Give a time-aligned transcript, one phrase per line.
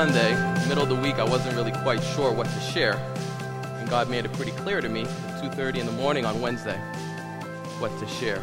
[0.00, 0.32] Sunday,
[0.66, 2.94] middle of the week, I wasn't really quite sure what to share.
[3.76, 6.78] And God made it pretty clear to me at 2:30 in the morning on Wednesday
[7.80, 8.42] what to share.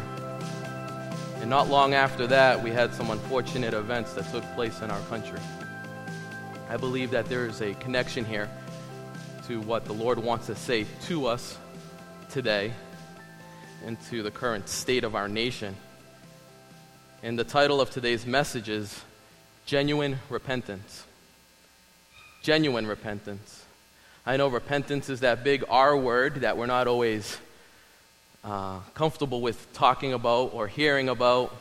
[1.40, 5.00] And not long after that, we had some unfortunate events that took place in our
[5.08, 5.40] country.
[6.70, 8.48] I believe that there is a connection here
[9.48, 11.58] to what the Lord wants to say to us
[12.30, 12.72] today
[13.84, 15.74] and to the current state of our nation.
[17.24, 19.00] And the title of today's message is
[19.66, 21.07] Genuine Repentance.
[22.48, 23.62] Genuine repentance.
[24.24, 27.36] I know repentance is that big R word that we're not always
[28.42, 31.54] uh, comfortable with talking about or hearing about.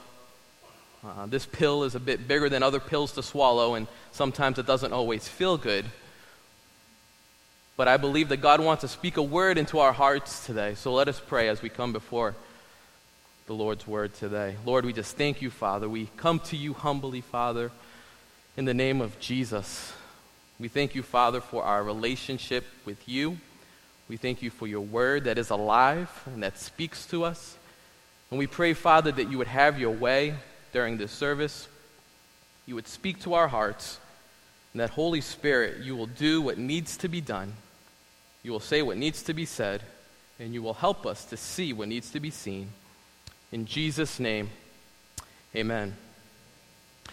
[1.05, 4.65] Uh, this pill is a bit bigger than other pills to swallow, and sometimes it
[4.65, 5.83] doesn't always feel good.
[7.75, 10.73] But I believe that God wants to speak a word into our hearts today.
[10.75, 12.33] So let us pray as we come before
[13.45, 14.55] the Lord's word today.
[14.65, 15.89] Lord, we just thank you, Father.
[15.89, 17.73] We come to you humbly, Father,
[18.55, 19.91] in the name of Jesus.
[20.59, 23.37] We thank you, Father, for our relationship with you.
[24.09, 27.57] We thank you for your word that is alive and that speaks to us.
[28.31, 30.35] And we pray, Father, that you would have your way
[30.73, 31.67] during this service.
[32.65, 33.99] You would speak to our hearts,
[34.73, 37.53] and that Holy Spirit, you will do what needs to be done.
[38.43, 39.83] You will say what needs to be said,
[40.39, 42.69] and you will help us to see what needs to be seen.
[43.51, 44.49] In Jesus' name,
[45.55, 45.95] amen.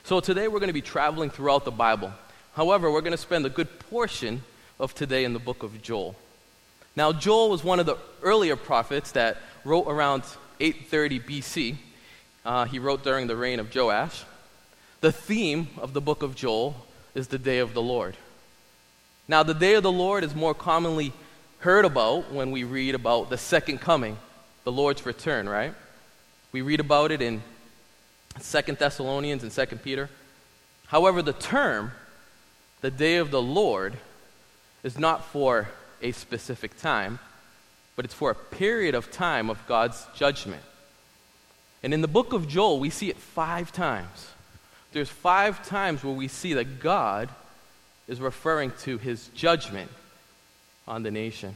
[0.03, 2.13] So today we're going to be traveling throughout the Bible.
[2.55, 4.43] However, we're going to spend a good portion
[4.79, 6.17] of today in the book of Joel.
[6.97, 10.23] Now, Joel was one of the earlier prophets that wrote around
[10.61, 11.77] 830 BC.
[12.45, 14.25] Uh, he wrote during the reign of Joash.
[15.01, 16.77] The theme of the book of Joel
[17.15, 18.17] is the day of the Lord.
[19.27, 21.13] Now, the day of the Lord is more commonly
[21.59, 24.19] heard about when we read about the second coming,
[24.65, 25.75] the Lord's return, right?
[26.53, 27.43] We read about it in
[28.39, 30.11] Second Thessalonians and Second Peter.
[30.87, 31.93] However, the term,
[32.85, 33.95] the day of the Lord,
[34.83, 35.71] is not for
[36.03, 37.19] a specific time,
[37.97, 40.61] but it's for a period of time of God's judgment.
[41.83, 44.29] And in the book of Joel, we see it five times.
[44.93, 47.31] There's five times where we see that God
[48.07, 49.91] is referring to his judgment
[50.87, 51.55] on the nation.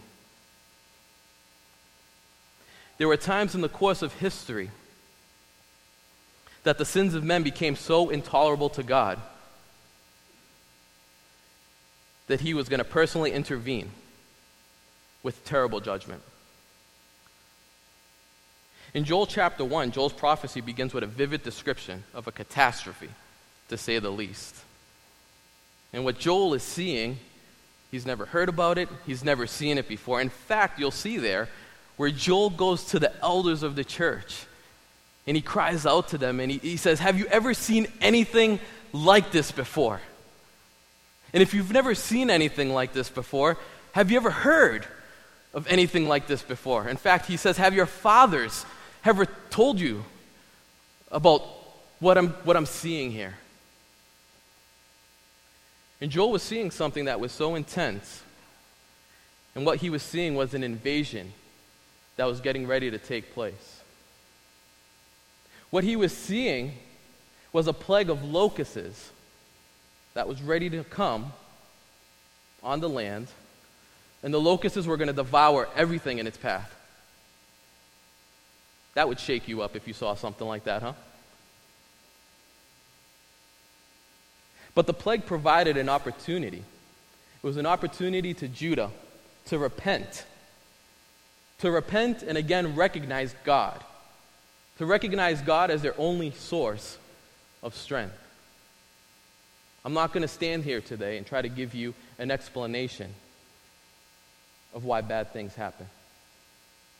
[2.96, 4.70] There were times in the course of history
[6.64, 9.20] that the sins of men became so intolerable to God
[12.28, 13.90] that he was going to personally intervene
[15.22, 16.22] with terrible judgment.
[18.94, 23.10] In Joel chapter 1, Joel's prophecy begins with a vivid description of a catastrophe,
[23.68, 24.54] to say the least.
[25.92, 27.18] And what Joel is seeing,
[27.90, 30.20] he's never heard about it, he's never seen it before.
[30.20, 31.48] In fact, you'll see there
[31.96, 34.46] where Joel goes to the elders of the church
[35.26, 38.60] and he cries out to them and he, he says, Have you ever seen anything
[38.92, 40.00] like this before?
[41.32, 43.58] And if you've never seen anything like this before,
[43.92, 44.86] have you ever heard
[45.52, 46.88] of anything like this before?
[46.88, 48.64] In fact, he says, Have your fathers
[49.04, 50.04] ever told you
[51.10, 51.42] about
[52.00, 53.34] what I'm, what I'm seeing here?
[56.00, 58.22] And Joel was seeing something that was so intense.
[59.54, 61.32] And what he was seeing was an invasion
[62.16, 63.80] that was getting ready to take place.
[65.70, 66.74] What he was seeing
[67.52, 69.10] was a plague of locusts
[70.18, 71.32] that was ready to come
[72.60, 73.28] on the land,
[74.24, 76.74] and the locusts were going to devour everything in its path.
[78.94, 80.94] That would shake you up if you saw something like that, huh?
[84.74, 86.64] But the plague provided an opportunity.
[86.64, 88.90] It was an opportunity to Judah
[89.46, 90.24] to repent.
[91.60, 93.84] To repent and again recognize God.
[94.78, 96.98] To recognize God as their only source
[97.62, 98.18] of strength.
[99.88, 103.10] I'm not going to stand here today and try to give you an explanation
[104.74, 105.86] of why bad things happen.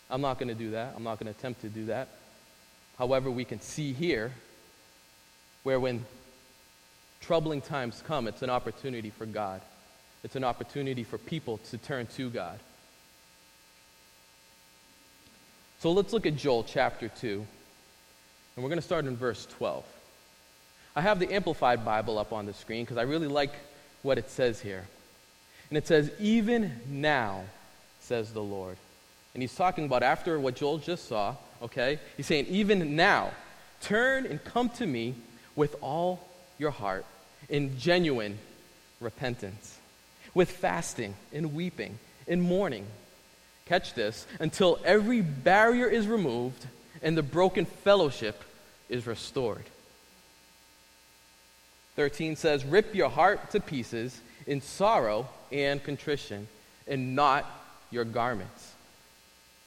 [0.09, 0.95] I'm not going to do that.
[0.97, 2.09] I'm not going to attempt to do that.
[2.97, 4.33] However, we can see here
[5.65, 6.07] where when
[7.21, 9.61] troubling times come, it's an opportunity for God.
[10.25, 12.59] It's an opportunity for people to turn to God.
[15.81, 17.47] So let's look at Joel chapter 2,
[18.57, 19.85] and we're going to start in verse 12.
[20.99, 23.53] I have the Amplified Bible up on the screen because I really like
[24.03, 24.85] what it says here.
[25.69, 27.45] And it says, Even now,
[28.01, 28.77] says the Lord.
[29.33, 32.01] And he's talking about after what Joel just saw, okay?
[32.17, 33.31] He's saying, Even now,
[33.81, 35.15] turn and come to me
[35.55, 36.27] with all
[36.59, 37.07] your heart
[37.49, 38.37] in genuine
[39.01, 39.79] repentance,
[40.35, 41.97] with fasting and weeping
[42.27, 42.85] and mourning.
[43.67, 46.67] Catch this until every barrier is removed
[47.03, 48.43] and the broken fellowship
[48.89, 49.63] is restored.
[51.99, 56.47] 13 says, Rip your heart to pieces in sorrow and contrition,
[56.87, 57.45] and not
[57.91, 58.73] your garments.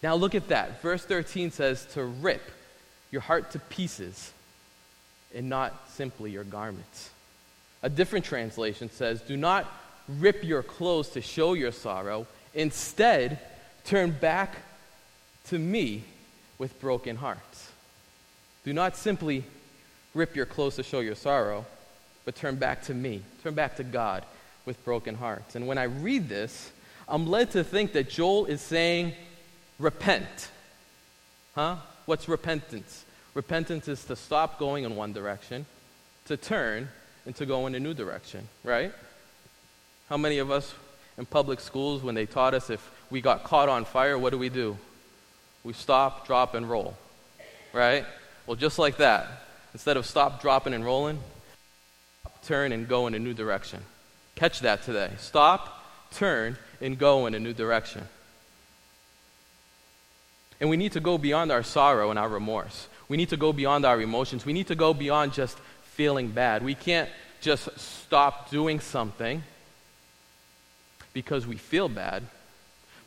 [0.01, 0.81] Now look at that.
[0.81, 2.41] Verse 13 says to rip
[3.11, 4.31] your heart to pieces
[5.35, 7.09] and not simply your garments.
[7.83, 9.69] A different translation says, Do not
[10.07, 12.25] rip your clothes to show your sorrow.
[12.53, 13.39] Instead,
[13.83, 14.55] turn back
[15.47, 16.03] to me
[16.57, 17.69] with broken hearts.
[18.63, 19.43] Do not simply
[20.13, 21.65] rip your clothes to show your sorrow,
[22.25, 23.21] but turn back to me.
[23.43, 24.23] Turn back to God
[24.65, 25.55] with broken hearts.
[25.55, 26.71] And when I read this,
[27.07, 29.13] I'm led to think that Joel is saying,
[29.79, 30.49] repent.
[31.55, 31.77] Huh?
[32.05, 33.05] What's repentance?
[33.33, 35.65] Repentance is to stop going in one direction,
[36.25, 36.89] to turn,
[37.25, 38.91] and to go in a new direction, right?
[40.09, 40.73] How many of us
[41.17, 44.37] in public schools, when they taught us if we got caught on fire, what do
[44.37, 44.77] we do?
[45.63, 46.97] We stop, drop, and roll,
[47.73, 48.05] right?
[48.47, 49.27] Well, just like that,
[49.73, 51.19] instead of stop, dropping, and rolling,
[52.43, 53.81] turn and go in a new direction.
[54.35, 55.11] Catch that today.
[55.17, 58.07] Stop, turn, and go in a new direction.
[60.59, 62.87] And we need to go beyond our sorrow and our remorse.
[63.07, 64.45] We need to go beyond our emotions.
[64.45, 66.63] We need to go beyond just feeling bad.
[66.63, 67.09] We can't
[67.41, 69.43] just stop doing something
[71.13, 72.23] because we feel bad,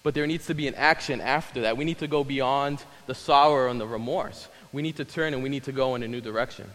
[0.03, 1.77] but there needs to be an action after that.
[1.77, 4.49] We need to go beyond the sorrow and the remorse.
[4.73, 6.71] We need to turn and we need to go in a new direction.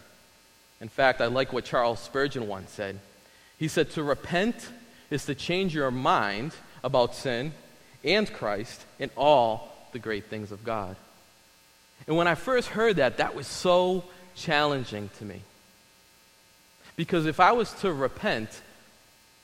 [0.80, 2.98] In fact, I like what Charles Spurgeon once said.
[3.58, 4.68] He said, To repent
[5.10, 7.52] is to change your mind about sin
[8.02, 10.96] and Christ and all the great things of God.
[12.06, 14.04] And when I first heard that, that was so
[14.34, 15.42] challenging to me.
[16.96, 18.62] Because if I was to repent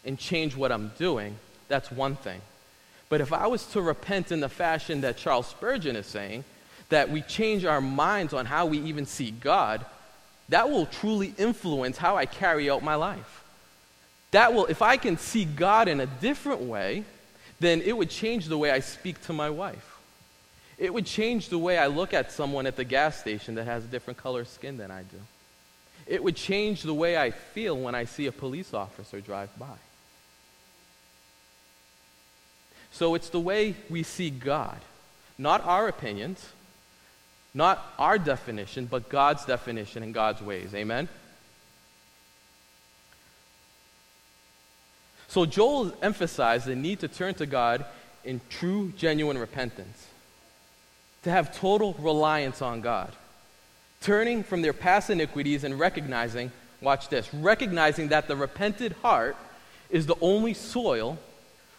[0.04, 1.36] and change what I'm doing,
[1.68, 2.40] that's one thing.
[3.08, 6.44] But if I was to repent in the fashion that Charles Spurgeon is saying,
[6.88, 9.84] that we change our minds on how we even see God,
[10.48, 13.44] that will truly influence how I carry out my life.
[14.30, 17.04] That will, if I can see God in a different way,
[17.58, 19.96] then it would change the way I speak to my wife.
[20.78, 23.84] It would change the way I look at someone at the gas station that has
[23.84, 25.18] a different color skin than I do.
[26.06, 29.66] It would change the way I feel when I see a police officer drive by.
[32.92, 34.78] So it's the way we see God,
[35.38, 36.46] not our opinions,
[37.56, 40.74] not our definition, but God's definition and God's ways.
[40.74, 41.08] Amen?
[45.28, 47.86] So Joel emphasized the need to turn to God
[48.24, 50.06] in true, genuine repentance
[51.22, 53.10] to have total reliance on God,
[54.02, 56.52] turning from their past iniquities and recognizing,
[56.82, 59.34] watch this, recognizing that the repented heart
[59.88, 61.18] is the only soil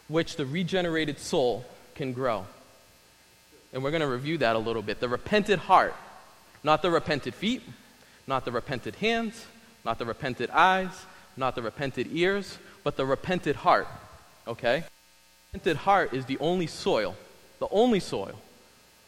[0.07, 2.47] which the regenerated soul can grow.
[3.73, 4.99] And we're going to review that a little bit.
[4.99, 5.95] The repented heart,
[6.63, 7.61] not the repented feet,
[8.25, 9.45] not the repented hands,
[9.85, 13.87] not the repented eyes, not the repented ears, but the repented heart.
[14.47, 14.79] Okay?
[14.79, 17.15] The repented heart is the only soil,
[17.59, 18.39] the only soil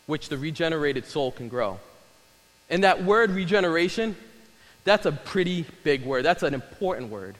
[0.06, 1.80] which the regenerated soul can grow.
[2.70, 4.16] And that word regeneration,
[4.84, 6.24] that's a pretty big word.
[6.24, 7.36] That's an important word.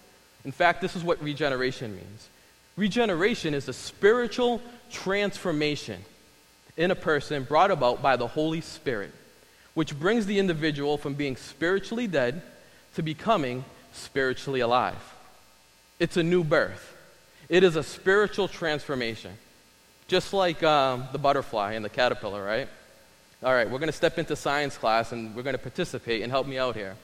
[0.46, 2.30] In fact, this is what regeneration means
[2.78, 6.02] regeneration is a spiritual transformation
[6.80, 9.12] in a person brought about by the Holy Spirit,
[9.74, 12.42] which brings the individual from being spiritually dead
[12.96, 14.96] to becoming spiritually alive.
[16.00, 16.96] It's a new birth,
[17.50, 19.34] it is a spiritual transformation.
[20.08, 22.68] Just like um, the butterfly and the caterpillar, right?
[23.44, 26.32] All right, we're going to step into science class and we're going to participate and
[26.32, 26.96] help me out here.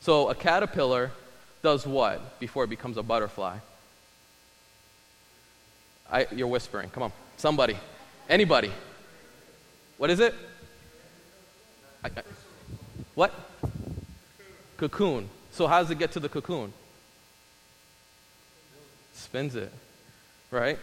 [0.00, 1.10] So, a caterpillar
[1.62, 3.58] does what before it becomes a butterfly?
[6.10, 6.88] I, you're whispering.
[6.88, 7.12] Come on.
[7.36, 7.76] Somebody.
[8.30, 8.72] Anybody.
[9.98, 10.34] What is it?
[12.02, 12.22] I, I,
[13.14, 13.34] what?
[14.76, 15.28] Cocoon.
[15.50, 16.72] So, how does it get to the cocoon?
[19.12, 19.72] Spins it.
[20.50, 20.78] Right?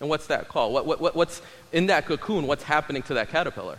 [0.00, 0.74] And what's that called?
[0.74, 2.46] What, what, what's in that cocoon?
[2.46, 3.78] What's happening to that caterpillar?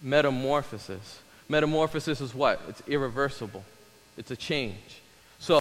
[0.00, 1.20] Metamorphosis.
[1.48, 2.60] Metamorphosis is what?
[2.68, 3.64] It's irreversible,
[4.16, 5.02] it's a change.
[5.38, 5.60] So,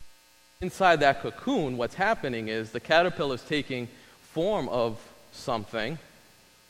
[0.61, 3.89] inside that cocoon, what's happening is the caterpillar is taking
[4.21, 4.99] form of
[5.31, 5.97] something,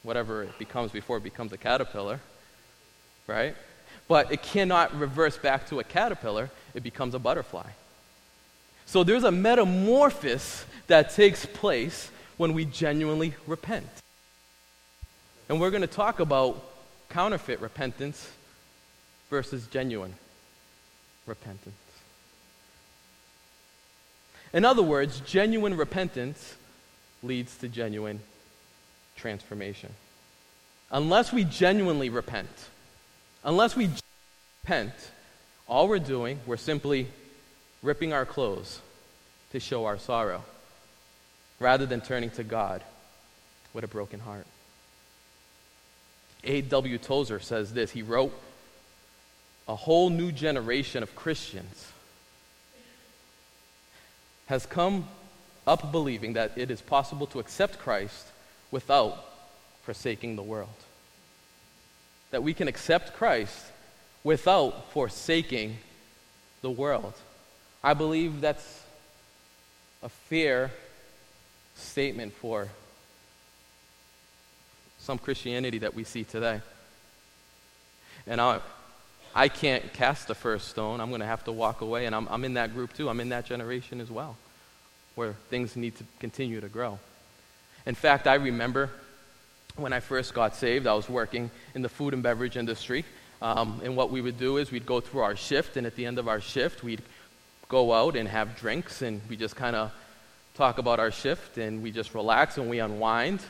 [0.03, 2.19] whatever it becomes before it becomes a caterpillar,
[3.27, 3.55] right?
[4.07, 7.69] But it cannot reverse back to a caterpillar, it becomes a butterfly.
[8.85, 13.87] So there's a metamorphosis that takes place when we genuinely repent.
[15.49, 16.63] And we're going to talk about
[17.09, 18.29] counterfeit repentance
[19.29, 20.15] versus genuine
[21.25, 21.75] repentance.
[24.51, 26.55] In other words, genuine repentance
[27.23, 28.19] leads to genuine
[29.15, 29.91] transformation.
[30.91, 32.49] Unless we genuinely repent,
[33.43, 33.89] unless we
[34.63, 34.93] repent,
[35.67, 37.07] all we're doing, we're simply
[37.81, 38.79] ripping our clothes
[39.51, 40.43] to show our sorrow,
[41.59, 42.83] rather than turning to God
[43.73, 44.45] with a broken heart.
[46.43, 46.97] A.W.
[46.97, 47.91] Tozer says this.
[47.91, 48.33] He wrote,
[49.67, 51.91] A whole new generation of Christians
[54.47, 55.07] has come
[55.65, 58.27] up believing that it is possible to accept Christ
[58.73, 59.23] without
[59.83, 60.67] forsaking the world.
[62.31, 63.55] That we can accept Christ
[64.23, 65.77] without forsaking
[66.63, 67.13] the world.
[67.83, 68.83] I believe that's
[70.01, 70.71] a fair
[71.75, 72.67] statement for
[74.97, 76.59] some Christianity that we see today.
[78.25, 78.59] And I,
[79.35, 80.99] I can't cast the first stone.
[80.99, 82.07] I'm going to have to walk away.
[82.07, 83.07] And I'm, I'm in that group too.
[83.07, 84.35] I'm in that generation as well,
[85.13, 86.97] where things need to continue to grow.
[87.85, 88.89] In fact, I remember
[89.75, 93.05] when I first got saved, I was working in the food and beverage industry.
[93.41, 96.05] Um, and what we would do is we'd go through our shift, and at the
[96.05, 97.01] end of our shift, we'd
[97.67, 99.91] go out and have drinks, and we just kind of
[100.55, 103.41] talk about our shift, and we just relax and we unwind.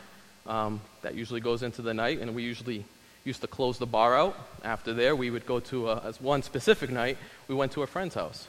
[0.48, 2.86] Um, that usually goes into the night, and we usually
[3.24, 4.38] used to close the bar out.
[4.64, 7.88] After there, we would go to a, as one specific night, we went to a
[7.88, 8.48] friend's house.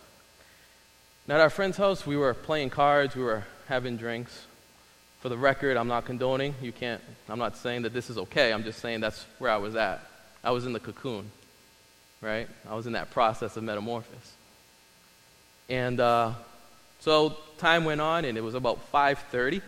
[1.26, 4.46] And at our friend's house, we were playing cards, we were having drinks.
[5.24, 6.54] For the record, I'm not condoning.
[6.60, 7.00] You can't,
[7.30, 8.52] I'm not saying that this is okay.
[8.52, 10.06] I'm just saying that's where I was at.
[10.44, 11.30] I was in the cocoon,
[12.20, 12.46] right?
[12.68, 14.34] I was in that process of metamorphosis.
[15.70, 16.32] And uh,
[17.00, 19.62] so time went on, and it was about 5:30,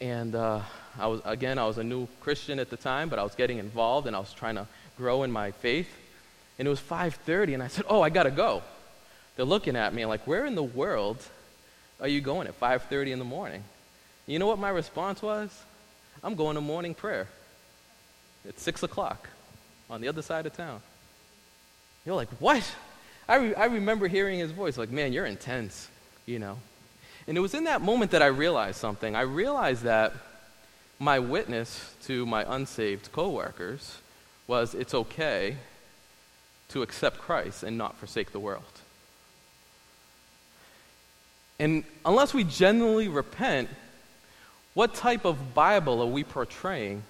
[0.00, 0.62] and uh,
[0.98, 3.58] I was again I was a new Christian at the time, but I was getting
[3.58, 4.66] involved, and I was trying to
[4.96, 5.94] grow in my faith.
[6.58, 8.62] And it was 5:30, and I said, "Oh, I gotta go."
[9.36, 11.18] They're looking at me like, "Where in the world
[12.00, 13.64] are you going at 5:30 in the morning?"
[14.26, 15.50] You know what my response was?
[16.22, 17.28] I'm going to morning prayer.
[18.46, 19.28] It's six o'clock
[19.90, 20.80] on the other side of town.
[22.06, 22.64] You're like, what?
[23.28, 25.88] I, re- I remember hearing his voice, like, man, you're intense,
[26.26, 26.58] you know.
[27.26, 29.16] And it was in that moment that I realized something.
[29.16, 30.12] I realized that
[30.98, 33.98] my witness to my unsaved coworkers
[34.46, 35.56] was it's okay
[36.68, 38.62] to accept Christ and not forsake the world.
[41.58, 43.68] And unless we genuinely repent,
[44.74, 47.02] what type of Bible are we portraying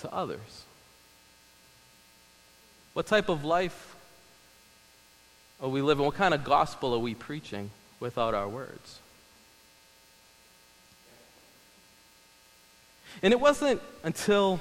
[0.00, 0.64] to others?
[2.94, 3.94] What type of life
[5.62, 6.04] are we living?
[6.04, 8.98] What kind of gospel are we preaching without our words?
[13.22, 14.60] And it wasn't until,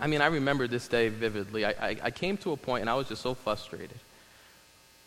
[0.00, 1.64] I mean, I remember this day vividly.
[1.64, 3.98] I, I, I came to a point and I was just so frustrated.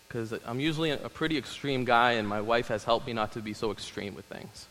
[0.08, 3.42] Because I'm usually a pretty extreme guy, and my wife has helped me not to
[3.42, 4.68] be so extreme with things.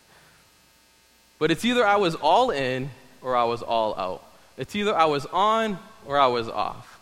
[1.39, 2.91] But it's either I was all in
[3.23, 4.23] or I was all out.
[4.57, 7.01] It's either I was on or I was off.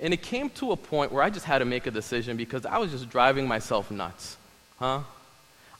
[0.00, 2.64] And it came to a point where I just had to make a decision because
[2.64, 4.36] I was just driving myself nuts.
[4.78, 5.00] Huh?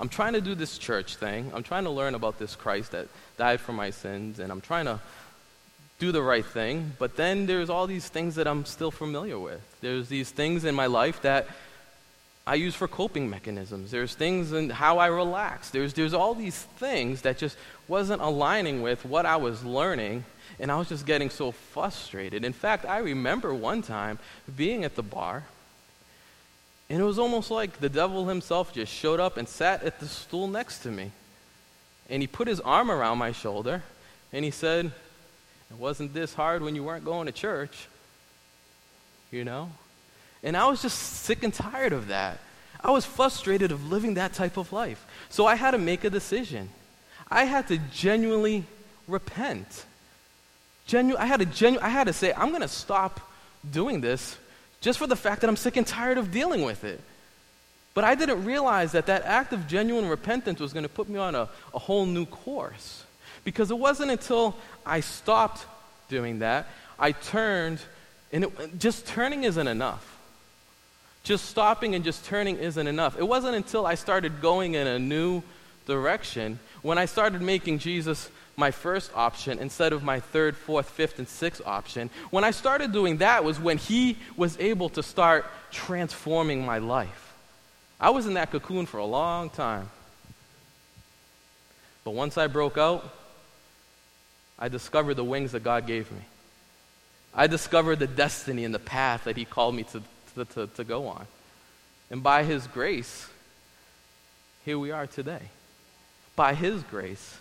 [0.00, 1.50] I'm trying to do this church thing.
[1.54, 4.85] I'm trying to learn about this Christ that died for my sins, and I'm trying
[4.85, 5.00] to
[5.99, 6.92] do the right thing.
[6.99, 9.61] But then there's all these things that I'm still familiar with.
[9.80, 11.49] There's these things in my life that
[12.49, 13.90] I use for coping mechanisms.
[13.90, 15.69] There's things in how I relax.
[15.69, 20.25] There's, there's all these things that just wasn't aligning with what I was learning
[20.59, 22.47] and I was just getting so frustrated.
[22.47, 24.19] In fact, I remember one time
[24.57, 25.45] being at the bar,
[26.88, 30.07] and it was almost like the devil himself just showed up and sat at the
[30.07, 31.12] stool next to me.
[32.09, 33.83] And he put his arm around my shoulder,
[34.33, 34.87] and he said,
[35.71, 37.88] It wasn't this hard when you weren't going to church.
[39.31, 39.71] You know?
[40.42, 42.38] And I was just sick and tired of that.
[42.80, 45.04] I was frustrated of living that type of life.
[45.30, 46.68] So I had to make a decision.
[47.30, 48.64] I had to genuinely
[49.07, 49.85] repent.
[50.87, 53.21] Genu- I, had to genu- I had to say, I'm going to stop
[53.68, 54.38] doing this
[54.80, 57.00] just for the fact that I'm sick and tired of dealing with it.
[57.95, 61.18] But I didn't realize that that act of genuine repentance was going to put me
[61.18, 63.04] on a, a whole new course.
[63.45, 65.66] Because it wasn't until I stopped
[66.09, 66.68] doing that,
[66.99, 67.80] I turned,
[68.33, 70.17] and it, just turning isn't enough.
[71.22, 73.18] Just stopping and just turning isn't enough.
[73.18, 75.42] It wasn't until I started going in a new
[75.87, 81.18] direction when I started making Jesus my first option instead of my third, fourth, fifth,
[81.18, 82.10] and sixth option.
[82.30, 87.34] When I started doing that was when he was able to start transforming my life.
[88.00, 89.90] I was in that cocoon for a long time.
[92.04, 93.08] But once I broke out,
[94.58, 96.20] I discovered the wings that God gave me.
[97.34, 100.02] I discovered the destiny and the path that He called me to,
[100.45, 101.26] to, to, go on.
[102.11, 103.28] And by His grace,
[104.64, 105.50] here we are today.
[106.37, 107.38] By His grace,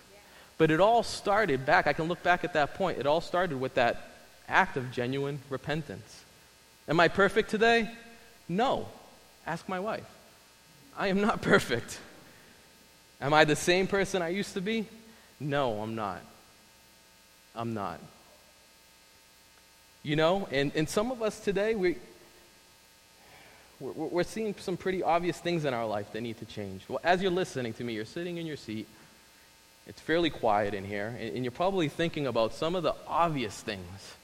[0.56, 3.60] but it all started back, I can look back at that point, it all started
[3.60, 4.10] with that
[4.48, 6.24] act of genuine repentance.
[6.88, 7.90] Am I perfect today?
[8.48, 8.88] No,
[9.48, 10.04] Ask my wife.
[10.94, 11.98] I am not perfect.
[13.18, 14.84] Am I the same person I used to be?
[15.40, 16.20] No, I'm not.
[17.56, 17.98] I'm not.
[20.02, 21.96] You know, and, and some of us today, we,
[23.80, 26.82] we're, we're seeing some pretty obvious things in our life that need to change.
[26.88, 28.86] Well, as you're listening to me, you're sitting in your seat,
[29.86, 33.58] it's fairly quiet in here, and, and you're probably thinking about some of the obvious
[33.60, 34.14] things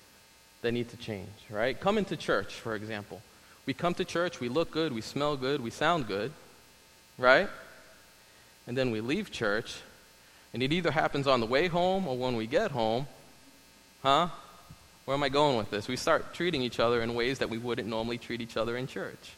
[0.63, 1.79] that need to change, right?
[1.79, 3.23] Coming to church, for example.
[3.67, 6.33] We come to church, we look good, we smell good, we sound good,
[7.17, 7.49] right?
[8.67, 9.77] And then we leave church,
[10.53, 13.07] and it either happens on the way home or when we get home.
[14.03, 14.29] Huh?
[15.05, 15.89] Where am I going with this?
[15.89, 18.87] We start treating each other in ways that we wouldn't normally treat each other in
[18.87, 19.33] church.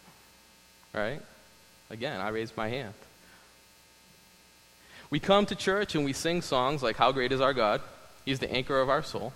[0.96, 1.20] Right?
[1.90, 2.94] Again, I raised my hand.
[5.10, 7.82] We come to church and we sing songs like How Great is Our God?
[8.24, 9.32] He's the anchor of our soul.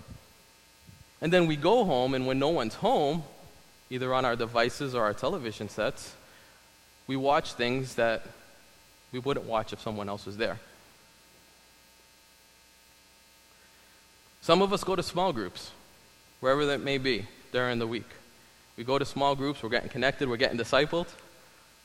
[1.20, 3.22] And then we go home, and when no one's home,
[3.90, 6.14] either on our devices or our television sets,
[7.06, 8.22] we watch things that
[9.12, 10.58] we wouldn't watch if someone else was there.
[14.40, 15.70] Some of us go to small groups,
[16.40, 18.08] wherever that may be, during the week.
[18.78, 21.08] We go to small groups, we're getting connected, we're getting discipled.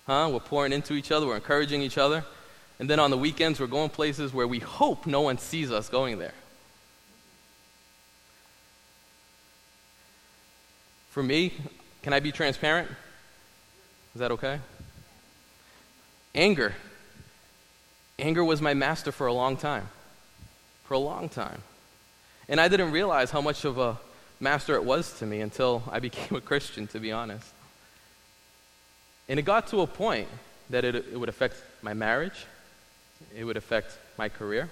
[0.07, 0.29] Huh?
[0.31, 2.23] We're pouring into each other, we're encouraging each other.
[2.79, 5.87] And then on the weekends, we're going places where we hope no one sees us
[5.87, 6.33] going there.
[11.09, 11.53] For me,
[12.03, 12.89] can I be transparent?
[14.13, 14.59] Is that okay?
[16.35, 16.75] Anger.
[18.19, 19.87] Anger was my master for a long time.
[20.83, 21.61] For a long time.
[22.49, 23.97] And I didn't realize how much of a
[24.41, 27.54] master it was to me until I became a Christian, to be honest.
[29.27, 30.27] And it got to a point
[30.69, 32.45] that it, it would affect my marriage,
[33.35, 34.69] it would affect my career,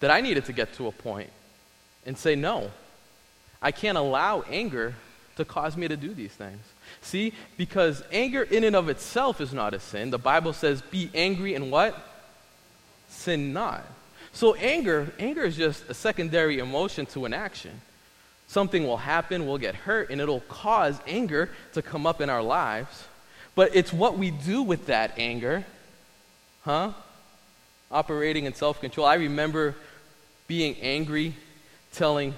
[0.00, 1.30] that I needed to get to a point
[2.04, 2.70] and say, no,
[3.60, 4.94] I can't allow anger
[5.36, 6.62] to cause me to do these things.
[7.02, 10.10] See, because anger in and of itself is not a sin.
[10.10, 11.96] The Bible says, be angry and what?
[13.08, 13.84] Sin not.
[14.32, 17.80] So anger, anger is just a secondary emotion to an action.
[18.48, 22.42] Something will happen, we'll get hurt, and it'll cause anger to come up in our
[22.42, 23.04] lives.
[23.54, 25.64] But it's what we do with that anger,
[26.62, 26.92] huh?
[27.90, 29.06] Operating in self control.
[29.06, 29.74] I remember
[30.46, 31.34] being angry,
[31.92, 32.34] telling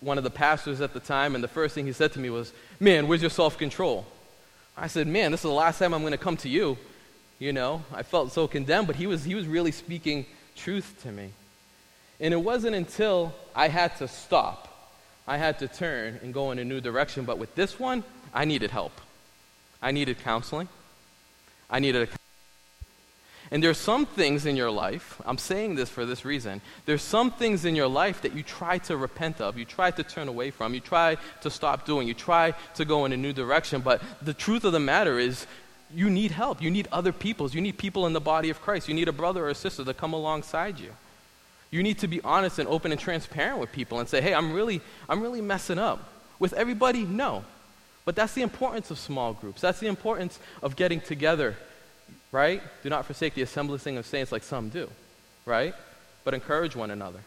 [0.00, 2.30] one of the pastors at the time, and the first thing he said to me
[2.30, 4.06] was, Man, where's your self control?
[4.76, 6.78] I said, Man, this is the last time I'm going to come to you.
[7.38, 11.12] You know, I felt so condemned, but he was, he was really speaking truth to
[11.12, 11.30] me.
[12.20, 14.69] And it wasn't until I had to stop,
[15.26, 17.24] I had to turn and go in a new direction.
[17.24, 18.04] But with this one,
[18.34, 18.92] I needed help.
[19.82, 20.68] I needed counseling.
[21.70, 22.12] I needed a
[23.52, 26.60] and there's some things in your life, I'm saying this for this reason.
[26.86, 30.04] There's some things in your life that you try to repent of, you try to
[30.04, 33.32] turn away from, you try to stop doing, you try to go in a new
[33.32, 35.46] direction, but the truth of the matter is
[35.92, 36.62] you need help.
[36.62, 37.52] You need other people's.
[37.52, 38.88] You need people in the body of Christ.
[38.88, 40.92] You need a brother or a sister to come alongside you.
[41.70, 44.52] You need to be honest and open and transparent with people and say, "Hey, I'm
[44.52, 47.04] really I'm really messing up." With everybody?
[47.04, 47.44] No.
[48.04, 49.60] But that's the importance of small groups.
[49.60, 51.56] That's the importance of getting together
[52.32, 52.62] right?
[52.82, 54.88] Do not forsake the assembling of saints like some do,
[55.46, 55.74] right?
[56.24, 57.20] But encourage one another,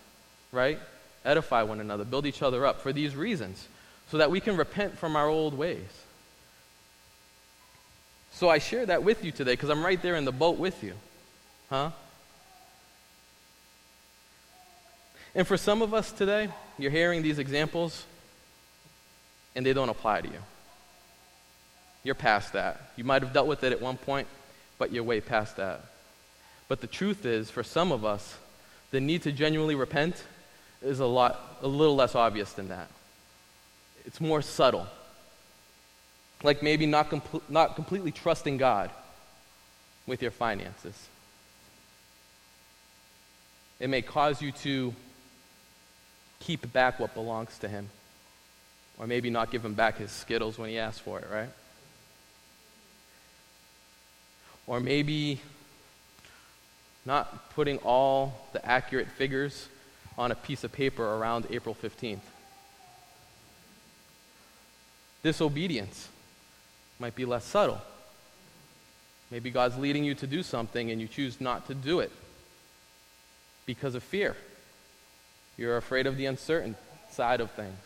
[0.51, 0.79] right?
[1.25, 3.67] Edify one another, build each other up for these reasons,
[4.09, 5.87] so that we can repent from our old ways.
[8.33, 10.83] So I share that with you today because I'm right there in the boat with
[10.83, 10.93] you.
[11.69, 11.91] Huh?
[15.35, 18.05] And for some of us today, you're hearing these examples
[19.55, 20.39] and they don't apply to you.
[22.03, 22.91] You're past that.
[22.97, 24.27] You might have dealt with it at one point,
[24.77, 25.85] but you're way past that.
[26.67, 28.37] But the truth is, for some of us,
[28.91, 30.23] the need to genuinely repent
[30.81, 32.89] is a lot, a little less obvious than that.
[34.05, 34.87] It's more subtle.
[36.43, 37.11] Like maybe not,
[37.49, 38.91] not completely trusting God
[40.05, 41.07] with your finances.
[43.79, 44.93] It may cause you to
[46.45, 47.89] keep back what belongs to Him.
[48.99, 51.49] Or maybe not give Him back His Skittles when He asks for it, right?
[54.67, 55.39] Or maybe
[57.05, 59.67] not putting all the accurate figures
[60.17, 62.19] on a piece of paper around April 15th.
[65.23, 66.09] Disobedience
[66.99, 67.81] might be less subtle.
[69.31, 72.11] Maybe God's leading you to do something and you choose not to do it
[73.65, 74.35] because of fear.
[75.57, 76.75] You're afraid of the uncertain
[77.11, 77.77] side of things.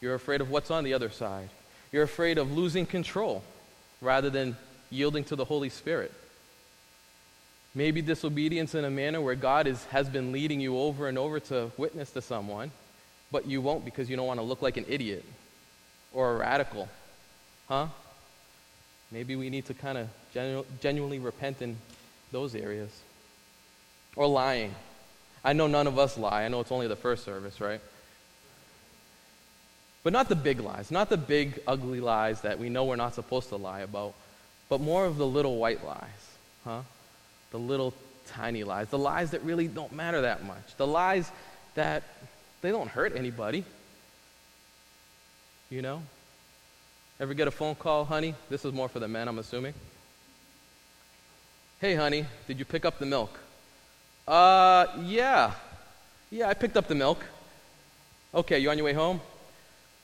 [0.00, 1.48] You're afraid of what's on the other side.
[1.92, 3.42] You're afraid of losing control
[4.00, 4.56] rather than
[4.90, 6.12] yielding to the Holy Spirit.
[7.74, 11.40] Maybe disobedience in a manner where God is, has been leading you over and over
[11.40, 12.70] to witness to someone,
[13.32, 15.24] but you won't because you don't want to look like an idiot
[16.12, 16.88] or a radical.
[17.68, 17.88] Huh?
[19.14, 21.76] maybe we need to kind of genu- genuinely repent in
[22.32, 22.90] those areas.
[24.16, 24.74] Or lying.
[25.44, 26.44] I know none of us lie.
[26.44, 27.80] I know it's only the first service, right?
[30.02, 33.14] But not the big lies, not the big, ugly lies that we know we're not
[33.14, 34.14] supposed to lie about,
[34.68, 36.80] but more of the little white lies, huh?
[37.50, 37.94] The little
[38.26, 41.30] tiny lies, the lies that really don't matter that much, the lies
[41.74, 42.02] that
[42.60, 43.64] they don't hurt anybody.
[45.70, 46.02] You know?
[47.20, 48.34] Ever get a phone call, honey?
[48.50, 49.74] This is more for the men, I'm assuming.
[51.80, 53.38] Hey, honey, did you pick up the milk?
[54.26, 55.52] Uh, yeah.
[56.30, 57.18] Yeah, I picked up the milk.
[58.34, 59.20] Okay, you on your way home?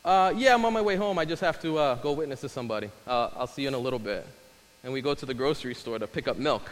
[0.04, 1.18] Uh, yeah, I'm on my way home.
[1.18, 2.90] I just have to uh, go witness to somebody.
[3.06, 4.26] Uh, I'll see you in a little bit.
[4.85, 6.70] And we go to the grocery store to pick up milk.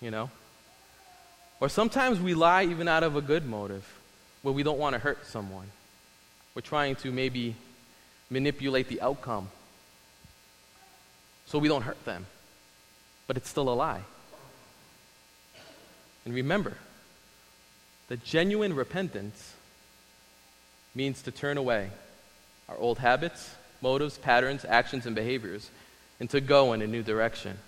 [0.00, 0.30] You know?
[1.60, 3.86] Or sometimes we lie even out of a good motive,
[4.42, 5.66] where we don't want to hurt someone.
[6.54, 7.56] We're trying to maybe
[8.30, 9.48] manipulate the outcome
[11.46, 12.26] so we don't hurt them.
[13.26, 14.02] But it's still a lie.
[16.24, 16.74] And remember
[18.08, 19.54] that genuine repentance
[20.94, 21.90] means to turn away
[22.68, 25.70] our old habits, motives, patterns, actions, and behaviors
[26.20, 27.58] and to go in a new direction.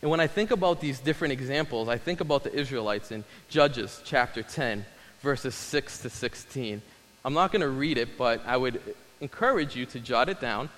[0.00, 4.00] And when I think about these different examples, I think about the Israelites in Judges
[4.04, 4.86] chapter 10,
[5.20, 6.80] verses 6 to 16.
[7.24, 8.80] I'm not going to read it, but I would
[9.20, 10.70] encourage you to jot it down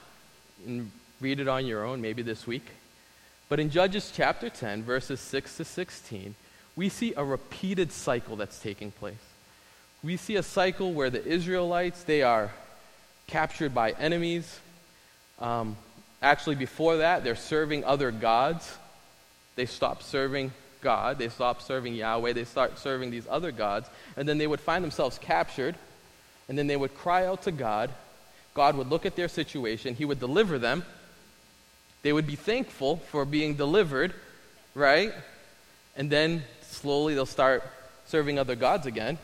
[0.67, 0.91] and
[1.21, 2.67] read it on your own, maybe this week.
[3.49, 6.35] But in Judges chapter 10, verses 6 to 16,
[6.77, 9.15] we see a repeated cycle that's taking place.
[10.03, 12.51] We see a cycle where the Israelites, they are
[13.27, 14.61] captured by enemies.
[15.39, 15.77] Um,
[16.21, 18.77] actually, before that, they're serving other gods.
[19.57, 24.29] They stop serving God, they stop serving Yahweh, they start serving these other gods, and
[24.29, 25.75] then they would find themselves captured,
[26.49, 27.91] and then they would cry out to God.
[28.53, 30.85] God would look at their situation, He would deliver them.
[32.05, 34.13] They would be thankful for being delivered,
[34.75, 35.15] right?
[35.97, 37.65] And then slowly they'll start
[38.05, 39.17] serving other gods again,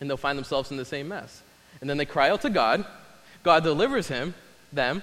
[0.00, 1.42] and they'll find themselves in the same mess.
[1.82, 2.86] And then they cry out to God.
[3.42, 4.34] God delivers him,
[4.72, 5.02] them.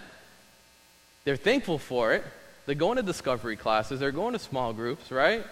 [1.25, 2.23] They're thankful for it.
[2.65, 3.99] They're going to discovery classes.
[3.99, 5.45] They're going to small groups, right?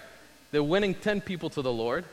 [0.52, 2.04] They're winning 10 people to the Lord.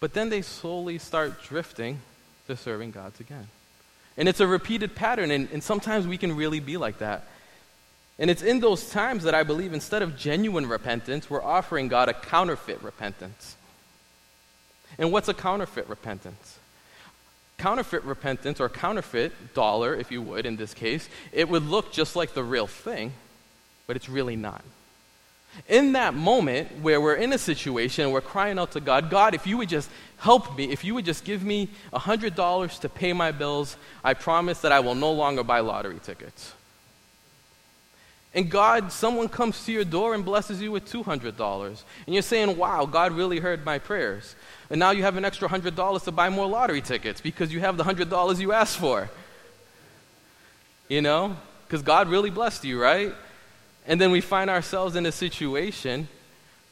[0.00, 2.00] But then they slowly start drifting
[2.46, 3.48] to serving gods again.
[4.16, 7.26] And it's a repeated pattern, and, and sometimes we can really be like that.
[8.20, 12.10] And it's in those times that I believe instead of genuine repentance, we're offering God
[12.10, 13.56] a counterfeit repentance.
[14.98, 16.58] And what's a counterfeit repentance?
[17.56, 22.14] Counterfeit repentance, or counterfeit dollar, if you would, in this case, it would look just
[22.14, 23.12] like the real thing,
[23.86, 24.62] but it's really not.
[25.66, 29.34] In that moment where we're in a situation and we're crying out to God, God,
[29.34, 33.14] if you would just help me, if you would just give me $100 to pay
[33.14, 36.52] my bills, I promise that I will no longer buy lottery tickets.
[38.32, 41.82] And God, someone comes to your door and blesses you with $200.
[42.06, 44.36] And you're saying, wow, God really heard my prayers.
[44.70, 47.76] And now you have an extra $100 to buy more lottery tickets because you have
[47.76, 49.10] the $100 you asked for.
[50.88, 51.36] You know?
[51.66, 53.12] Because God really blessed you, right?
[53.86, 56.06] And then we find ourselves in a situation,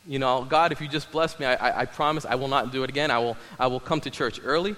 [0.06, 2.70] you know, God, if you just bless me, I, I, I promise I will not
[2.70, 3.10] do it again.
[3.10, 4.76] I will, I will come to church early.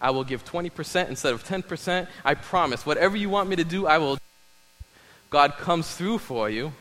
[0.00, 2.08] I will give 20% instead of 10%.
[2.24, 2.84] I promise.
[2.84, 4.18] Whatever you want me to do, I will.
[5.34, 6.72] God comes through for you.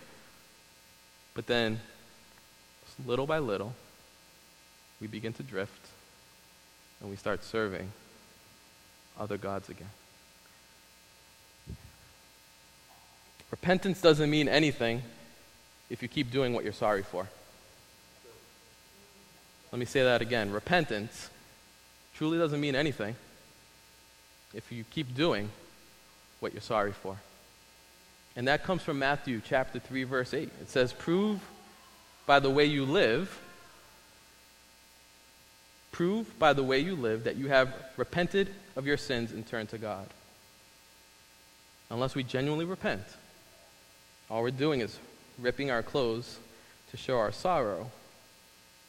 [1.34, 1.80] But then,
[3.04, 3.74] little by little,
[5.02, 5.88] we begin to drift
[7.02, 7.92] and we start serving
[9.20, 9.90] other gods again.
[13.50, 15.02] Repentance doesn't mean anything
[15.90, 17.28] if you keep doing what you're sorry for.
[19.72, 20.52] Let me say that again.
[20.52, 21.32] Repentance
[22.16, 23.16] truly doesn't mean anything
[24.54, 25.50] if you keep doing
[26.40, 27.18] what you're sorry for.
[28.36, 30.50] And that comes from Matthew chapter 3 verse 8.
[30.62, 31.40] It says, "Prove
[32.26, 33.40] by the way you live
[35.92, 39.70] prove by the way you live that you have repented of your sins and turned
[39.70, 40.10] to God."
[41.92, 43.06] Unless we genuinely repent,
[44.30, 44.98] all we're doing is
[45.38, 46.40] ripping our clothes
[46.90, 47.92] to show our sorrow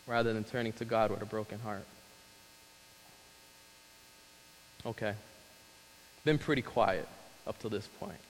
[0.06, 1.86] rather than turning to God with a broken heart.
[4.86, 5.14] Okay.
[6.24, 7.08] Been pretty quiet
[7.46, 8.20] up to this point.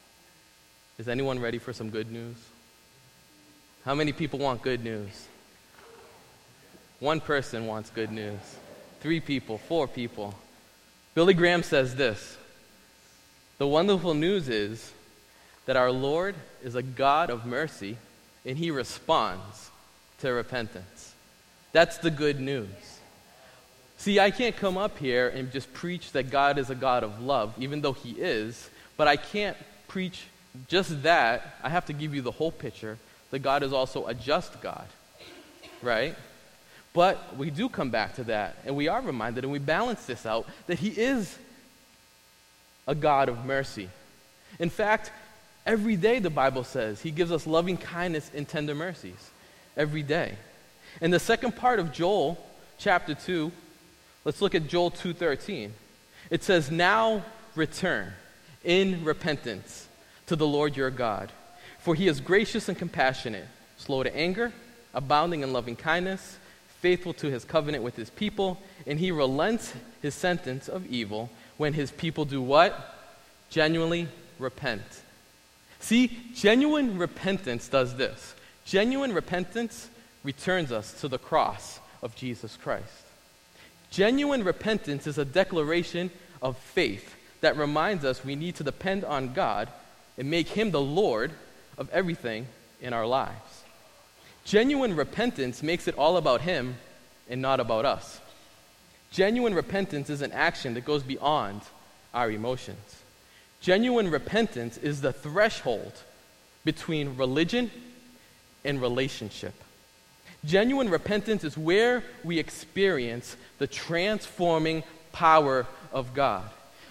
[0.97, 2.37] Is anyone ready for some good news?
[3.85, 5.27] How many people want good news?
[7.01, 8.39] One person wants good news.
[9.01, 10.35] Three people, four people.
[11.15, 12.39] Billy Graham says this
[13.59, 14.93] The wonderful news is
[15.67, 17.97] that our Lord is a God of mercy
[18.47, 19.71] and he responds
[20.21, 21.13] to repentance.
[21.73, 22.69] That's the good news.
[23.97, 27.21] See, I can't come up here and just preach that God is a God of
[27.21, 29.57] love, even though he is, But I can't
[29.89, 30.27] preach
[30.69, 31.57] just that.
[31.63, 32.99] I have to give you the whole picture
[33.31, 34.87] that God is also a just God,
[35.83, 36.15] right?
[36.93, 40.25] But we do come back to that, and we are reminded, and we balance this
[40.25, 41.37] out, that He is
[42.87, 43.89] a God of mercy.
[44.61, 45.11] In fact,
[45.67, 49.31] every day the Bible says He gives us loving kindness and tender mercies.
[49.77, 50.37] Every day.
[51.01, 52.39] In the second part of Joel,
[52.79, 53.51] chapter 2,
[54.25, 55.73] let's look at Joel 2:13.
[56.31, 57.25] It says, "Now
[57.57, 58.13] return
[58.63, 59.89] in repentance
[60.27, 61.33] to the Lord your God,
[61.79, 64.53] for he is gracious and compassionate, slow to anger,
[64.95, 66.39] abounding in loving kindness,
[66.81, 71.73] faithful to his covenant with his people, and he relents his sentence of evil when
[71.73, 72.97] his people do what?
[73.51, 74.09] Genuinely
[74.39, 74.83] repent.
[75.81, 78.35] See, genuine repentance does this.
[78.65, 79.89] Genuine repentance
[80.23, 83.05] returns us to the cross of Jesus Christ.
[83.91, 86.11] Genuine repentance is a declaration
[86.43, 89.69] of faith that reminds us we need to depend on God
[90.19, 91.33] and make Him the Lord
[91.77, 92.47] of everything
[92.81, 93.65] in our lives.
[94.45, 96.77] Genuine repentance makes it all about Him
[97.29, 98.21] and not about us.
[99.11, 101.63] Genuine repentance is an action that goes beyond
[102.13, 103.03] our emotions.
[103.61, 105.93] Genuine repentance is the threshold
[106.65, 107.71] between religion
[108.65, 109.55] and relationship.
[110.45, 116.45] Genuine repentance is where we experience the transforming power of God.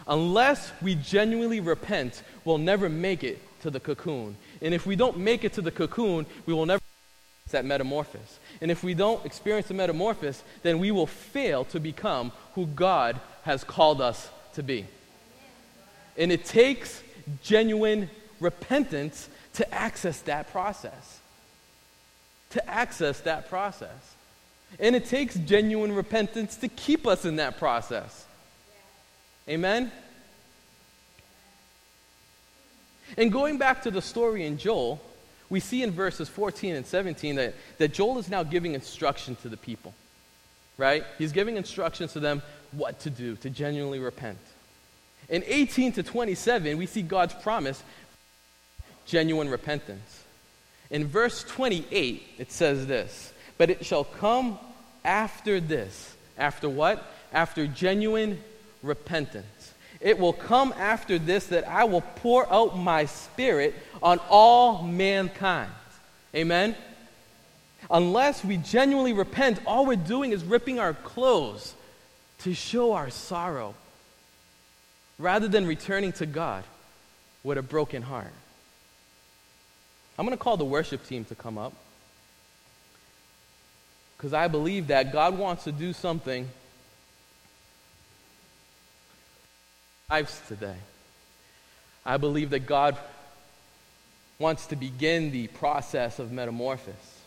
[0.08, 4.36] Unless we genuinely repent, we'll never make it to the cocoon.
[4.62, 8.40] And if we don't make it to the cocoon, we will never experience that metamorphosis.
[8.62, 13.20] And if we don't experience the metamorphosis, then we will fail to become who God
[13.44, 14.86] has called us to be.
[16.18, 17.02] And it takes
[17.42, 21.20] genuine repentance to access that process.
[22.52, 24.16] To access that process.
[24.80, 28.26] And it takes genuine repentance to keep us in that process.
[29.48, 29.92] Amen?
[33.18, 35.02] And going back to the story in Joel,
[35.50, 39.50] we see in verses 14 and 17 that, that Joel is now giving instruction to
[39.50, 39.94] the people,
[40.78, 41.04] right?
[41.18, 44.40] He's giving instructions to them what to do to genuinely repent.
[45.30, 47.84] In 18 to 27, we see God's promise
[49.06, 50.24] genuine repentance.
[50.90, 54.58] In verse 28, it says this But it shall come
[55.04, 56.16] after this.
[56.38, 57.06] After what?
[57.32, 58.42] After genuine
[58.84, 59.74] repentance.
[60.00, 65.72] It will come after this that I will pour out my spirit on all mankind.
[66.36, 66.76] Amen?
[67.90, 71.74] Unless we genuinely repent, all we're doing is ripping our clothes
[72.40, 73.76] to show our sorrow
[75.18, 76.66] rather than returning to God
[77.44, 78.34] with a broken heart.
[80.18, 81.74] I'm going to call the worship team to come up
[84.18, 86.50] because I believe that God wants to do something
[90.14, 90.76] lives today.
[92.06, 92.96] I believe that God
[94.38, 97.22] wants to begin the process of metamorphosis.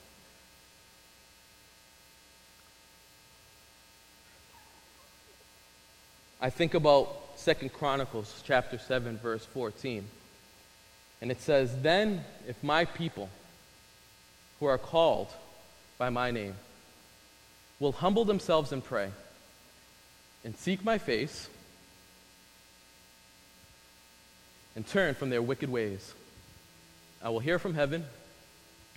[6.41, 10.07] I think about Second Chronicles chapter 7 verse 14.
[11.21, 13.29] And it says, "Then if my people
[14.61, 15.33] who are called
[15.99, 16.55] by my name
[17.81, 19.11] will humble themselves and pray
[20.45, 21.49] and seek my face
[24.77, 26.13] and turn from their wicked ways.
[27.23, 28.05] I will hear from heaven,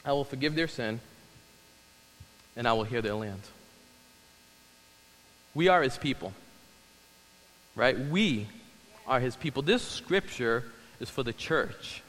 [0.05, 0.99] I will forgive their sin,
[2.55, 3.41] and I will hear their land.
[5.55, 6.33] We are his people,
[7.75, 7.97] right?
[7.97, 8.47] We
[9.07, 9.63] are his people.
[9.63, 10.65] This scripture
[10.99, 12.03] is for the church.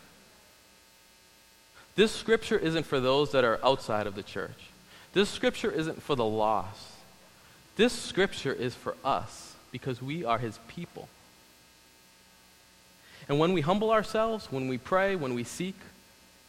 [1.95, 4.71] This scripture isn't for those that are outside of the church.
[5.13, 6.87] This scripture isn't for the lost.
[7.77, 11.09] This scripture is for us because we are his people.
[13.31, 15.77] And when we humble ourselves, when we pray, when we seek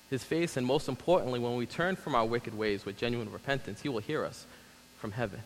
[0.09, 3.83] his face, and most importantly, when we turn from our wicked ways with genuine repentance,
[3.83, 4.47] he will hear us
[4.97, 5.41] from heaven.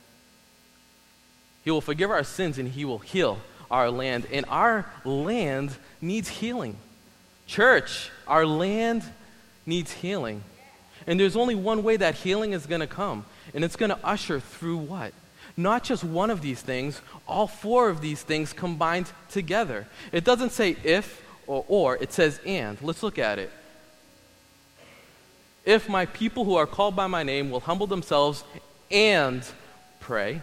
[1.65, 4.26] He will forgive our sins and he will heal our land.
[4.32, 6.78] And our land needs healing.
[7.48, 9.04] Church, our land
[9.65, 10.41] needs healing.
[11.06, 14.00] And there's only one way that healing is going to come, and it's going to
[14.06, 15.12] usher through what?
[15.58, 19.86] Not just one of these things, all four of these things combined together.
[20.13, 22.82] It doesn't say if or or, it says and.
[22.82, 23.52] Let's look at it.
[25.66, 28.44] If my people who are called by my name will humble themselves
[28.92, 29.44] and
[30.00, 30.42] pray,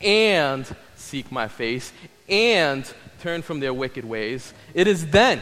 [0.00, 0.66] and
[0.96, 1.92] seek my face,
[2.28, 2.90] and
[3.20, 5.40] turn from their wicked ways, it is then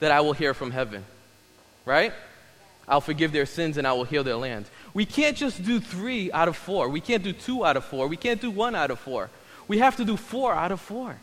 [0.00, 1.04] that I will hear from heaven.
[1.84, 2.12] Right?
[2.88, 4.66] I'll forgive their sins and I will heal their land.
[4.94, 6.88] We can't just do three out of four.
[6.88, 8.08] We can't do two out of four.
[8.08, 9.30] We can't do one out of four.
[9.68, 11.16] We have to do four out of four.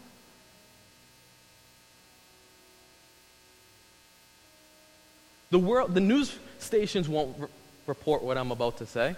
[5.51, 7.49] The, world, the news stations won't r-
[7.87, 9.15] report what I'm about to say.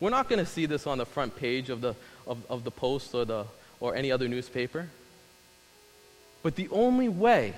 [0.00, 1.94] We're not going to see this on the front page of the,
[2.26, 3.44] of, of the Post or, the,
[3.78, 4.88] or any other newspaper.
[6.42, 7.54] But the only way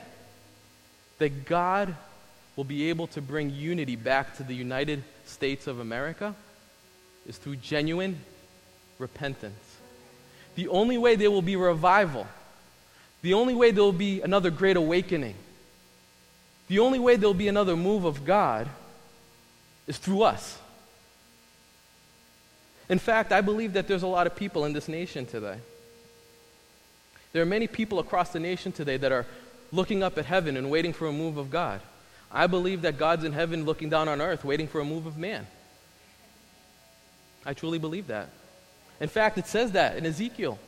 [1.19, 1.95] that God
[2.57, 6.35] will be able to bring unity back to the United States of America
[7.27, 8.19] is through genuine
[8.99, 9.79] repentance.
[10.55, 12.27] The only way there will be revival,
[13.23, 15.37] the only way there will be another great awakening,
[16.73, 18.67] the only way there will be another move of God
[19.87, 20.59] is through us.
[22.89, 25.59] In fact, I believe that there's a lot of people in this nation today.
[27.35, 29.27] There are many people across the nation today that are
[29.71, 31.83] looking up at heaven and waiting for a move of God.
[32.31, 35.19] I believe that God's in heaven looking down on earth, waiting for a move of
[35.19, 35.47] man.
[37.45, 38.31] I truly believe that.
[38.99, 40.59] In fact, it says that in Ezekiel.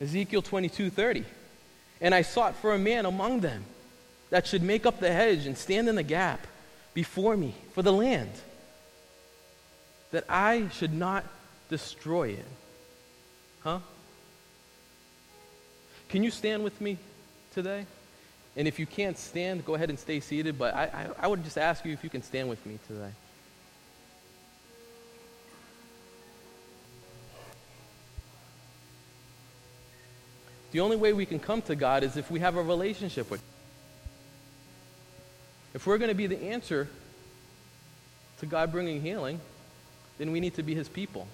[0.00, 1.24] Ezekiel 22 30.
[2.00, 3.64] And I sought for a man among them
[4.30, 6.46] that should make up the hedge and stand in the gap
[6.94, 8.30] before me for the land,
[10.10, 11.24] that I should not
[11.68, 12.46] destroy it.
[13.62, 13.80] Huh?
[16.08, 16.98] Can you stand with me
[17.52, 17.84] today?
[18.56, 21.44] And if you can't stand, go ahead and stay seated, but I, I, I would
[21.44, 23.10] just ask you if you can stand with me today.
[30.72, 33.40] The only way we can come to God is if we have a relationship with
[33.40, 33.55] Him.
[35.76, 36.88] If we're going to be the answer
[38.38, 39.38] to God bringing healing,
[40.16, 41.28] then we need to be His people.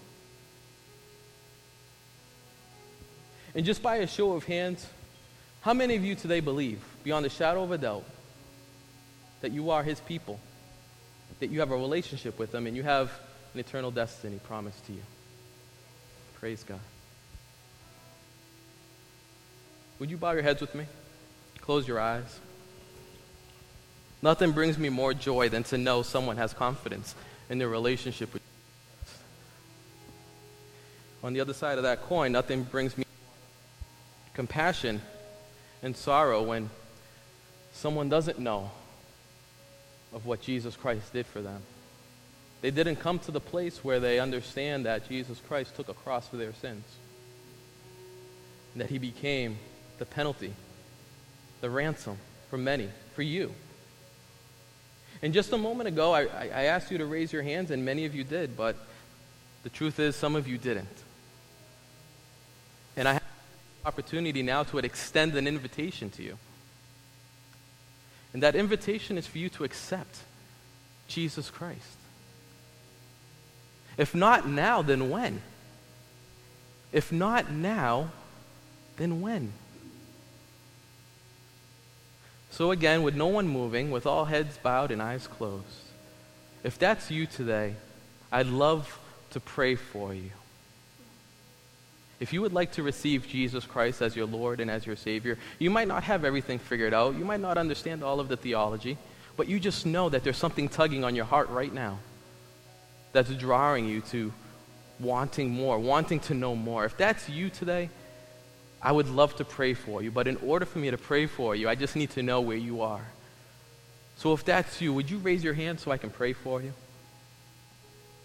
[3.54, 4.84] And just by a show of hands,
[5.60, 8.02] how many of you today believe, beyond a shadow of a doubt,
[9.42, 10.40] that you are His people?
[11.38, 13.12] That you have a relationship with Him and you have
[13.54, 15.02] an eternal destiny promised to you?
[16.40, 16.80] Praise God.
[20.00, 20.86] Would you bow your heads with me?
[21.60, 22.40] Close your eyes.
[24.22, 27.14] Nothing brings me more joy than to know someone has confidence
[27.50, 28.40] in their relationship with
[29.02, 29.18] Jesus.
[31.24, 33.04] On the other side of that coin, nothing brings me
[34.32, 35.02] compassion
[35.82, 36.70] and sorrow when
[37.72, 38.70] someone doesn't know
[40.12, 41.60] of what Jesus Christ did for them.
[42.60, 46.28] They didn't come to the place where they understand that Jesus Christ took a cross
[46.28, 46.84] for their sins,
[48.76, 49.58] that he became
[49.98, 50.54] the penalty,
[51.60, 52.18] the ransom
[52.50, 53.52] for many, for you.
[55.22, 58.04] And just a moment ago, I, I asked you to raise your hands, and many
[58.04, 58.76] of you did, but
[59.62, 60.88] the truth is, some of you didn't.
[62.96, 63.22] And I have
[63.82, 66.38] the opportunity now to extend an invitation to you.
[68.32, 70.18] And that invitation is for you to accept
[71.06, 71.78] Jesus Christ.
[73.96, 75.42] If not now, then when?
[76.92, 78.10] If not now,
[78.96, 79.52] then when?
[82.52, 85.64] So, again, with no one moving, with all heads bowed and eyes closed,
[86.62, 87.74] if that's you today,
[88.30, 88.98] I'd love
[89.30, 90.30] to pray for you.
[92.20, 95.38] If you would like to receive Jesus Christ as your Lord and as your Savior,
[95.58, 97.16] you might not have everything figured out.
[97.16, 98.98] You might not understand all of the theology,
[99.38, 102.00] but you just know that there's something tugging on your heart right now
[103.14, 104.30] that's drawing you to
[105.00, 106.84] wanting more, wanting to know more.
[106.84, 107.88] If that's you today,
[108.82, 111.54] I would love to pray for you, but in order for me to pray for
[111.54, 113.06] you, I just need to know where you are.
[114.16, 116.72] So if that's you, would you raise your hand so I can pray for you?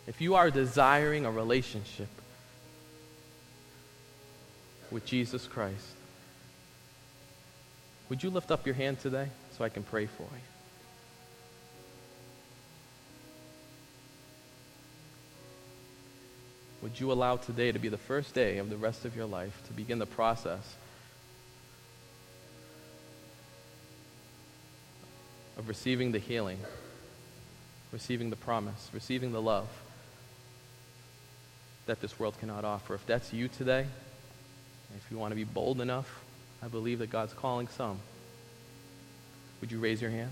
[0.07, 2.07] If you are desiring a relationship
[4.89, 5.95] with Jesus Christ,
[8.09, 9.27] would you lift up your hand today
[9.57, 10.57] so I can pray for you?
[16.82, 19.61] Would you allow today to be the first day of the rest of your life
[19.67, 20.75] to begin the process
[25.57, 26.59] of receiving the healing,
[27.91, 29.67] receiving the promise, receiving the love
[31.88, 32.93] that this world cannot offer?
[32.93, 33.88] If that's you today,
[34.95, 36.21] if you want to be bold enough,
[36.61, 37.99] I believe that God's calling some.
[39.61, 40.32] Would you raise your hand?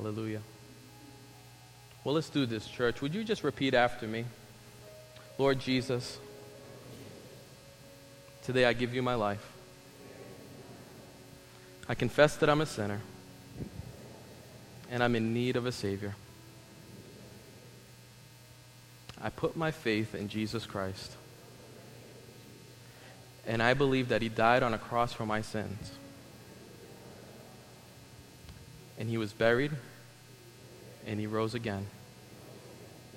[0.00, 0.40] Hallelujah.
[2.04, 3.02] Well, let's do this, church.
[3.02, 4.24] Would you just repeat after me?
[5.36, 6.18] Lord Jesus,
[8.42, 9.46] today I give you my life.
[11.86, 13.02] I confess that I'm a sinner
[14.90, 16.14] and I'm in need of a Savior.
[19.20, 21.12] I put my faith in Jesus Christ.
[23.46, 25.92] And I believe that He died on a cross for my sins.
[29.00, 29.72] And He was buried
[31.06, 31.86] and he rose again.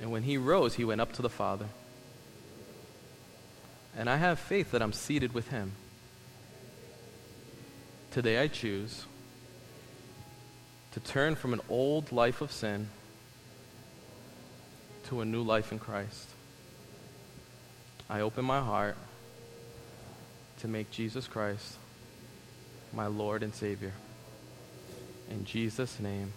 [0.01, 1.67] And when he rose, he went up to the Father.
[3.95, 5.73] and I have faith that I'm seated with Him.
[8.09, 9.05] Today I choose
[10.93, 12.89] to turn from an old life of sin
[15.05, 16.29] to a new life in Christ.
[18.09, 18.97] I open my heart
[20.59, 21.75] to make Jesus Christ
[22.93, 23.93] my Lord and Savior.
[25.29, 26.31] In Jesus' name,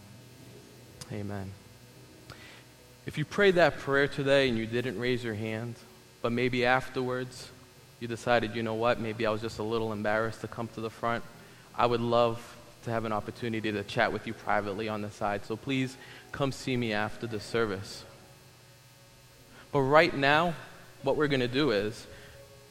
[1.12, 1.50] amen.
[3.06, 5.76] If you prayed that prayer today and you didn't raise your hand,
[6.22, 7.50] but maybe afterwards
[8.00, 10.80] you decided, you know what, maybe I was just a little embarrassed to come to
[10.80, 11.22] the front,
[11.76, 12.40] I would love
[12.84, 15.44] to have an opportunity to chat with you privately on the side.
[15.44, 15.96] So please
[16.32, 18.04] come see me after the service.
[19.72, 20.54] But right now,
[21.02, 22.06] what we're going to do is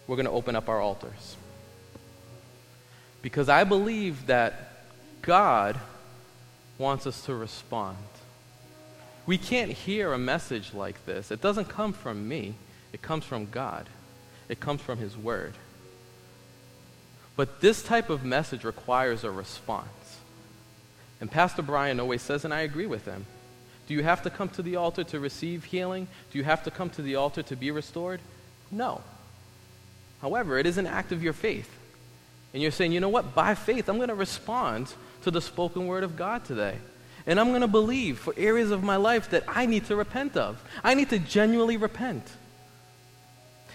[0.08, 1.38] we're going to open up our altars.
[3.22, 4.84] Because I believe that
[5.22, 5.80] God
[6.78, 7.98] wants us to respond.
[9.26, 11.32] We can't hear a message like this.
[11.32, 12.56] It doesn't come from me,
[12.94, 13.88] it comes from God,
[14.50, 15.54] it comes from His Word.
[17.36, 20.20] But this type of message requires a response.
[21.20, 23.26] And Pastor Brian always says, and I agree with him
[23.88, 26.08] do you have to come to the altar to receive healing?
[26.32, 28.20] Do you have to come to the altar to be restored?
[28.72, 29.02] No.
[30.22, 31.70] However, it is an act of your faith.
[32.54, 33.36] And you're saying, you know what?
[33.36, 34.92] By faith, I'm going to respond
[35.26, 36.78] to the spoken word of God today.
[37.26, 40.38] And I'm going to believe for areas of my life that I need to repent
[40.38, 40.64] of.
[40.84, 42.24] I need to genuinely repent.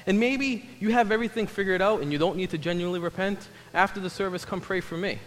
[0.06, 3.48] And maybe you have everything figured out and you don't need to genuinely repent.
[3.74, 5.18] After the service, come pray for me.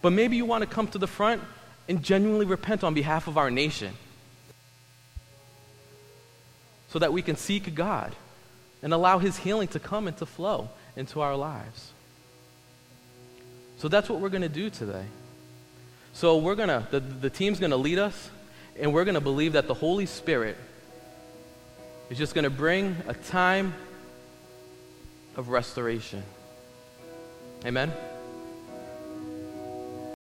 [0.00, 1.42] But maybe you want to come to the front
[1.86, 3.92] and genuinely repent on behalf of our nation
[6.88, 8.16] so that we can seek God
[8.82, 11.92] and allow His healing to come and to flow into our lives.
[13.80, 15.06] So that's what we're going to do today.
[16.12, 18.28] So we're going to, the, the team's going to lead us,
[18.78, 20.58] and we're going to believe that the Holy Spirit
[22.10, 23.72] is just going to bring a time
[25.34, 26.22] of restoration.
[27.64, 27.90] Amen?